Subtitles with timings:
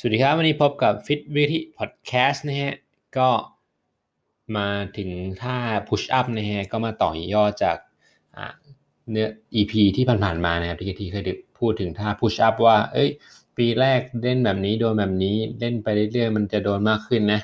[0.00, 2.74] สวัสดีครับ วันนี้พบกับ Fit วิธีพอดแคสต์นะฮะ
[3.18, 3.28] ก็
[4.56, 5.10] มาถึง
[5.42, 5.56] ท่า
[5.88, 7.76] push up นะฮะ ก็มาต่อยอดจาก
[9.10, 11.24] เนื้อ EP ที่ผ่านๆมานะครับที่ที่เคย
[11.58, 13.10] พูดถึงท่า push up ว่า เอ้ย
[13.56, 17.40] ปีแรกเล่นแบบนี้ โดนแบบนี้ เล่นไปเรื่อยๆ มันจะโดนมากขึ้นนะ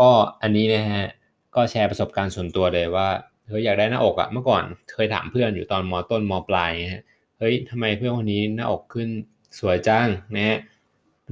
[0.00, 0.10] ก็
[0.42, 1.04] อันนี้นะฮะ
[1.54, 3.08] ก็แชร์ประสบการณ์ส่วนตัวเลยว่า
[3.48, 4.64] เฮ้ย อยากได้หน้าอกอะเมื่อก่อน
[4.94, 7.02] เคยถามเพื่อนอยู่ตอนมต้นมปลายฮะ
[7.38, 9.08] เฮ้ยทำไมเพื่อนคนนี้หน้าอกขึ้น
[9.58, 10.58] สวยจังนะฮะ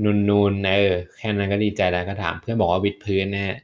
[0.04, 3.56] นูนนูนเออแค่นั้นก็ดีใจแล้วก็ถามเพื่อนบอกว่าวิดพื้นนะฮะ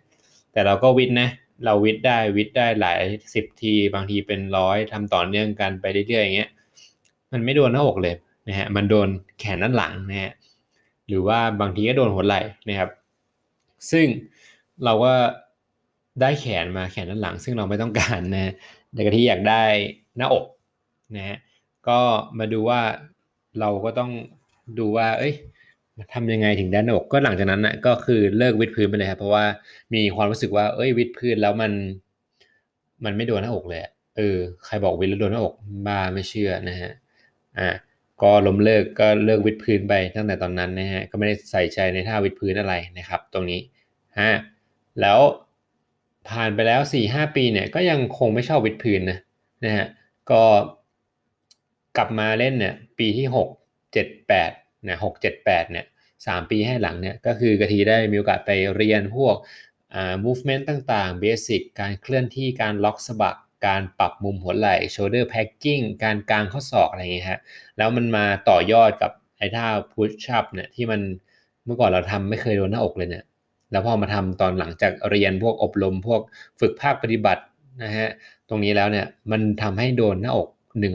[0.52, 1.28] แต่เราก็วิดนะ
[1.64, 3.00] เราวิดได้วิดได้หลาย
[3.34, 6.50] สิบทีบางทีเป็นร้อยทำต่อเนื่องกันไปเรื่อยๆอย่างเงี้ย
[7.32, 8.14] มันไม่โดนหน้าอกเลย
[8.48, 10.32] นะฮะมันโดนแขนด้านหลังนะฮะ
[11.08, 12.90] หรือว่าบางทีก็โดนหัวไหล่นะครับ
[13.90, 14.06] ซึ่ง
[14.84, 15.12] เราก็
[16.20, 18.52] ได้แขนมาแขนด้านหลัง ซึ่งเราไม่ต้องการนะ
[18.92, 19.64] แต่กะที่อยากได้
[20.16, 20.44] หน้าอก
[21.16, 21.38] นะฮะ
[21.88, 21.98] ก็
[22.38, 22.80] มาดูว่า
[23.60, 24.10] เราก็ต้อง
[24.78, 25.34] ดูว่า เอ้ย
[26.14, 29.44] ทำยังไงถึงได้หน้าอกก็หลังจากนั้นนะก็คือเลิกวิดพื้นไปเลยครับเพราะว่า
[29.94, 31.72] มีความรู้สึกว่า เอ้ยวิดพื้นแล้วมัน
[33.04, 33.80] มันไม่โดนหน้าอกเลย
[34.16, 35.54] เออใครบอกวิดแล้วโดนหน้าอก
[35.86, 36.92] บ้าไม่เชื่อนะฮะ
[37.58, 37.68] อ่า
[38.22, 43.60] ก็ล้มเลิกก็เลิกวิดพื้นไปตั้งแต่ตอนนั้นนะฮะก็ไม่ได้ใส่ใจในท่าวิดพื้นอะไรนะครับ ตรงนี้
[44.20, 44.32] ฮะ
[45.00, 45.18] แล้ว
[46.28, 49.18] ผ่านไปแล้ว4ี่ห้าปีเนี่ยก็ยังคงไม่ชอบวิดพื้นนะ
[49.64, 49.86] นะฮะ
[50.30, 50.42] ก็
[51.96, 53.48] กลับมาเล่นเนี่ยปีที่ 6
[53.94, 55.86] 7 8 นะหกเจ็ดแปดเนี่ย
[56.26, 59.36] สามปีให้หลังเนี่ยก็คือกะทีได้มีโอกาสไปเรียนพวก
[59.94, 67.40] อ่า movement ต่างๆ basic การเคลื่อนที่การล็อกสะบักการปรับมุมหัวไหล่ shoulder packing การกางข้อศอกอะไรอย่างเงี้ยฮะ
[67.76, 71.00] แล้วมันมาต่อยอดกับไอ้ท่า push up เนี่ยที่มัน
[71.64, 73.24] เมื่อก่อนเราทำไม่เคยโดนหน้าอกเลยเนี่ย
[73.72, 76.20] แล้วพอมาทำตอนหลังจากเรียนพวกอบรมพวก
[76.60, 77.42] ฝึกภาคปฏิบัติ
[77.84, 78.08] นะฮะ
[78.48, 80.48] ตรงนี้แล้วเนี่ยมันทำให้โดนหน้าอก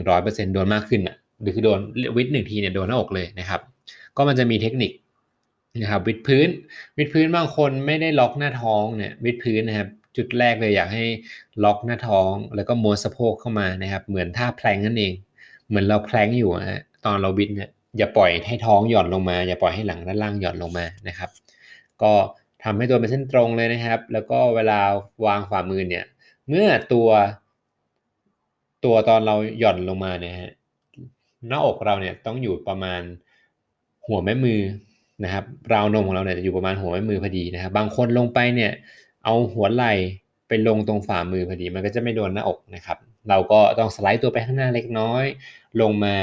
[0.04, 1.78] 100%โดนมากขึ้นอะหรือคือโดน
[2.16, 3.60] วิดหนึ่งทีเนี่ยโดนหน้าอกเลยนะครับ
[4.16, 4.92] ก็มันจะมีเทคนิค
[5.80, 6.48] นะครับวิดพื้น
[6.98, 11.04] วิดพื้นบางคนไม่ได้ล็อกหน้าท้องเนี่ยวิดพื้นนะครับจุดแรกเลยอยากให้
[11.64, 15.12] ล็อกหน้าท้อง แล้วก็ม้วนสะโพกเข้ามานะครับ เหมือนท่าแพลงนั่นเอง
[15.68, 21.30] เหมือนเราแพลงอยู่นะตอนเราวิดเนี่ยอย่าปล่อยให้ท้องหย่อนลงมา อย่าปล่อยให้หลังด้านล่างหย่อนลงมานะครับ
[22.02, 22.12] ก็
[22.64, 24.80] ทำให้ตัวเป็นเส้นตรงเลยนะครับ แล้วก็เวลา
[25.26, 26.04] วางฝ่ามือเนี่ย
[26.48, 27.08] เมื่อตัว
[28.84, 30.34] ตัวตอนเราหย่อนลงมาเนี่ย
[31.48, 33.02] หน้าอกเราเนี่ยต้องอยู่ประมาณ
[34.06, 34.60] หัวแม่มือ
[35.24, 38.72] นะครับราวนมของเราเนี่ยจะอยู่ประมาณหัวแม่มือพอดีนะครับ บางคนลงไปเนี่ย
[39.24, 39.92] เอาหัวไหล่
[40.48, 42.98] ไปลงตรงฝ่ามือพอดี มันก็จะไม่โดนหน้าอกนะครับ
[43.28, 45.24] เราก็ต้องสไลด์ตัวไปข้างหน้าเล็กน้อย
[45.80, 46.16] ลงมา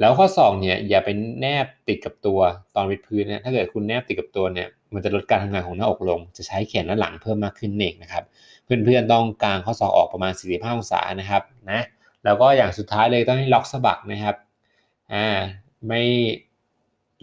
[0.00, 1.08] แล้วข้อศอกเนี่ยอย่าไป
[1.40, 2.38] แนบติดกับตัว
[2.76, 8.24] ตอนวิดพื้นนะถ้าเกิดคุณแนบติดกับตัวเนี่ยมันจะลดการทำงานของหน้าอกลง จะใช้แขนและหลังเพิ่มมากขึ้นเองนะครับ
[8.64, 11.80] เพื่อนๆต้องกางข้อศอกออกประมาณ 45 องศานะครับนะ
[12.24, 14.36] แล้วก็อย่างสุดท้ายเลยต้องให้ล็อกสะบักนะครับ
[15.12, 15.26] อ่า
[15.88, 16.02] ไม่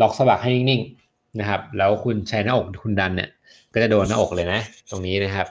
[0.02, 3.30] ล็อกสะบักให้นิ่งๆนะครับ แล้วคุณใช้หน้าอกคุณดันเนี่ย
[3.74, 5.48] ก็จะโดนหน้าอกเลยนะ ตรงนี้นะครับ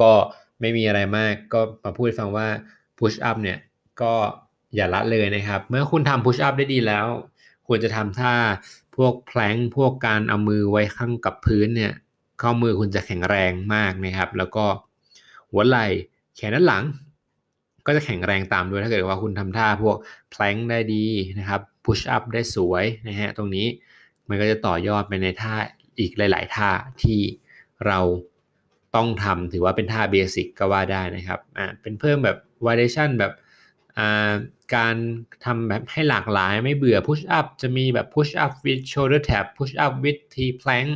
[0.00, 0.12] ก็
[0.60, 2.46] ไม่มีอะไรมากก็มาพูดฟังว่า
[2.98, 3.58] push up เนี่ย
[4.00, 4.12] ก็
[4.74, 7.06] อย่าละเลยนะครับ เมื่อคุณทำ push up ได้ดีแล้ว
[7.66, 8.34] ควรจะทำท่า
[8.96, 11.92] พวกแพลงพวกการเอามือไว้ข้างกับพื้นเนี่ย
[12.42, 14.64] ข้อมือคุณจะแข็งแรงมากนะครับ แล้วก็
[15.50, 15.86] หัวไหล่
[16.36, 16.84] แขนด้านหลัง
[17.86, 19.96] ก็จะแข็งแรงตามด้วยถ้าเกิดว่าคุณทำท่าพวก
[20.30, 21.04] แพลงได้ดี
[21.38, 23.66] นะครับ พุชอัพได้สวยนะฮะตรงนี้
[24.28, 25.54] มันก็จะต่อยอดไปในท่า
[25.98, 26.70] อีกหลาย ๆ ท่า
[27.02, 27.20] ที่
[27.86, 28.00] เรา
[28.96, 33.32] ต้องทำถือว่าเป็นท่าเบสิกก็ว่าได้นะครับอ่าเป็นเพิ่มแบบวาเดชันแบบ
[34.76, 34.96] การ
[35.44, 40.88] ทำแบบให้หลากหลายไม่เบื่อ push up จะมีแบบ push up with shoulder tap push up with T plank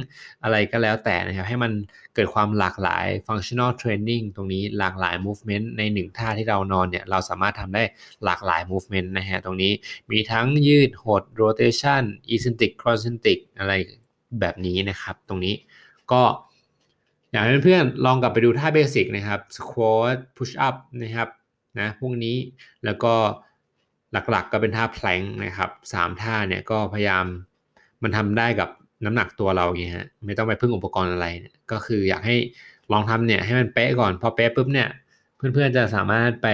[0.42, 1.72] อะไรก็แล้วแต่นะครับ ให้มัน
[2.14, 7.82] เกิดความหลากหลาย functional training ตรงนี้หลากหลาย movement ในหนึ่งท่าที่เรานอนเนี่ย เราสามารถทำได้
[8.24, 9.72] หลากหลาย movement นะฮะ ตรงนี้
[10.10, 13.72] มีทั้งยืดหด rotation eccentric concentric อะไร
[14.40, 15.54] แบบนี้นะครับ ตรงนี้
[16.12, 16.22] ก็
[17.32, 21.28] อยากให้เพื่อนๆลองกลับไปดูท่าเบสิกนะครับ squat push up นะครับ
[21.78, 22.36] นะพวกนี้
[22.84, 23.14] แล้วก็
[24.12, 27.24] หลักๆกก็เป็นท่าแพลงนะครับสามท่าเนี่ยก็พยายาม
[28.02, 28.68] มันทำได้กับ
[29.04, 31.26] น้ำหนักตัวเราอย่างเงี้ยไม่ต้องไปพึ่งอุปกรณ์อะไร
[31.72, 32.36] ก็คืออยากให้
[32.92, 34.88] ลองทำเนี่ยให้มันเป๊ะก่อน พอเป๊ะปุ๊บเนี่ย
[35.36, 36.48] เพื่อนๆจะสามารถไป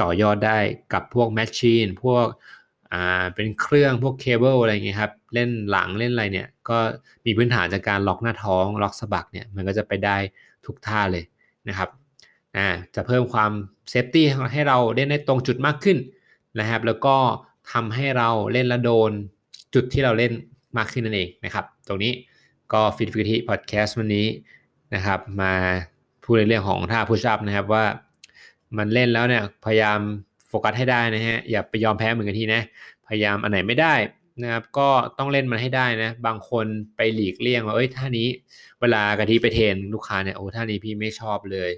[0.00, 0.58] ต่อยอดได้
[0.92, 2.26] กับพวก machine พวก
[2.92, 6.78] อ่าเป็นเครื่องพวกเคเบิลอะไรเงี้ยครับเล่นหลังเล่นอะไรเนี่ยก็
[7.24, 10.16] มีพื้นฐานจากการล็อกหน้าท้องล็อกสะบักเนี่ยมันก็จะไปได้
[10.66, 11.24] ทุกท่าเลย
[11.68, 11.88] นะครับ
[12.56, 13.52] อ่าจะเพิ่มความ
[13.90, 15.98] safety ให้เราเล่นได้ตรงจุดมากขึ้น
[16.58, 17.16] นะครับ แล้วก็
[17.72, 19.10] ทำให้เราเล่นและโดน
[19.74, 20.32] จุดที่เราเล่น
[20.76, 22.12] มากขึ้นนั่นเองนะครับ ตรงนี้
[22.72, 24.26] ก็ Fit with Kathi podcast วันนี้
[24.94, 25.54] นะครับ มา
[26.24, 27.84] พูดในเรื่องของท่าพุชอัพนะครับว่า
[28.76, 29.98] มันเล่นแล้วเนี่ยพยายาม
[30.48, 32.62] โฟกัสให้ได้นะฮะอย่าไปยอมแพ้เหมือนกันทีนะ
[33.08, 33.94] พยายามอันไหนไม่ได้
[34.42, 34.88] นะครับก็
[35.18, 36.66] ต้องเล่นมันให้ได้นะ บางคน
[36.96, 38.28] ไปหลีกเลี่ยงว่าเอ้ยท่านี้
[38.80, 41.70] เวลากะทิไปเทนลูกค้าเนี่ยโอ้ท่านี้พี่ไม่ชอบเลย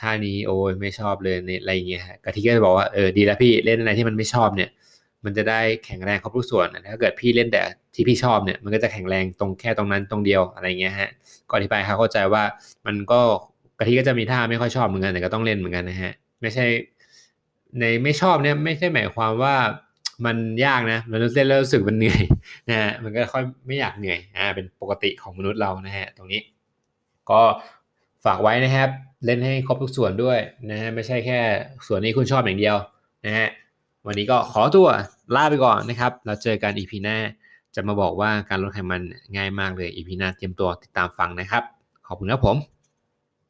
[0.00, 4.70] ท่านี้โอ้ยไม่ชอบเลยเนี่ยอะไรอย่างเงี้ยฮะกะทิก็จะบอกว่าเออดีแล้วพี่เล่นอะไรที่มันไม่ชอบเนี่ย
[5.24, 7.62] มันจะได้แข็งแรงครบทุกส่วนถ้าเกิดพี่เล่นแต่
[7.94, 11.10] ที่พี่ชอบเนี่ยมันก็จะแข็งแรงตรงแค่ตรงนั้นตรงเดียวอะไรเงี้ยฮะ
[11.48, 12.42] ก็อธิบายเขาเข้าใจว่า
[12.86, 13.20] มันก็
[13.78, 16.64] กะทิก็จะมีท่าไม่ค่อยชอบเหมือนกันแต่ก็ต้องเล่นเหมือนกันนะฮะไม่ใช่
[17.78, 19.54] ในไม่ชอบเนี่ยไม่ใช่หมายความว่า
[20.26, 22.22] มันยากนะมันเล่นแล้วรู้สึกมันเหนื่อย
[22.68, 26.40] นะฮะมันก็ค่อยไม่อยากเหนื่อยอ่าเป็นปกติของมนุษย์เรานะฮะตรงนี้
[27.30, 27.42] ก็
[28.24, 28.88] ฝากไว้นะครับ
[29.26, 30.38] เล่นให้ครบทุกส่วนด้วย
[30.70, 31.40] นะฮะไม่ใช่แค่
[31.86, 32.76] ส่วนนี้คุณชอบอย่างเดียว
[33.26, 33.48] นะฮะ
[34.06, 34.88] วันนี้ก็ขอตัว
[35.34, 37.16] ลาไปก่อนนะครับ เราเจอกันอีพีหน้า
[37.74, 39.02] จะมาบอกว่าการลดไขมัน
[39.36, 41.62] ง่ายมากเลยอีพีหน้าเตรียมตัวติดตามฟังนะครับ
[42.06, 42.75] ขอบคุณครับผม